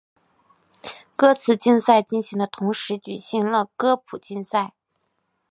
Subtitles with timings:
[1.15, 4.73] 歌词竞赛进行的同时举行了歌谱竞赛。